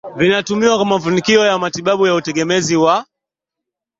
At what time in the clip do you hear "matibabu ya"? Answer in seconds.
1.59-2.15